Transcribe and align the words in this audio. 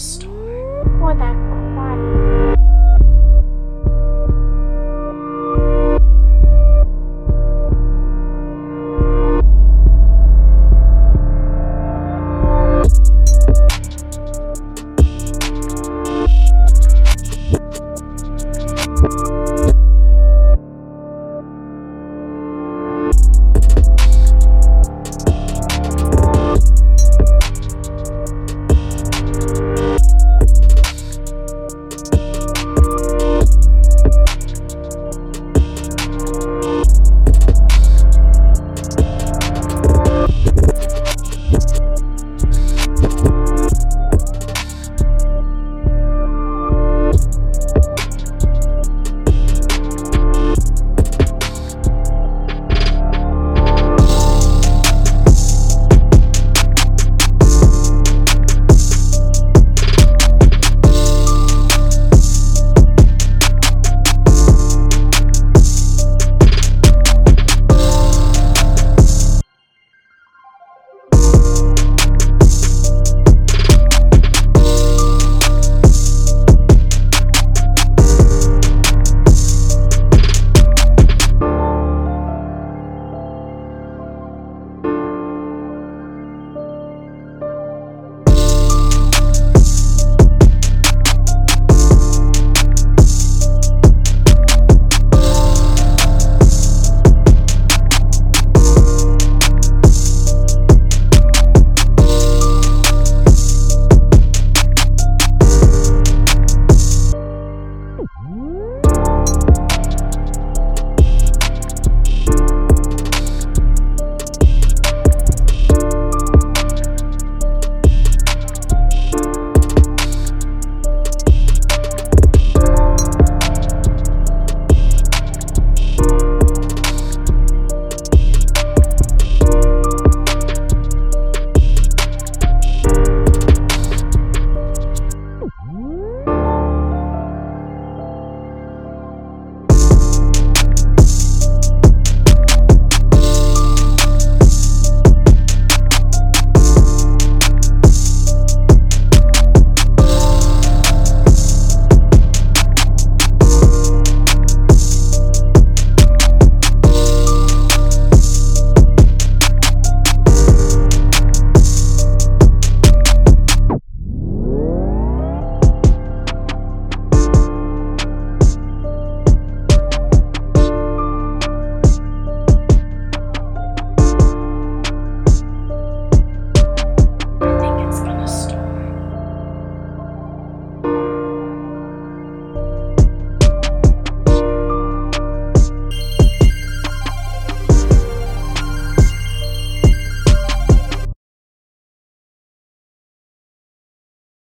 store. 0.00 0.30
Or 1.02 1.14
that 1.14 1.36
crap 1.74 2.39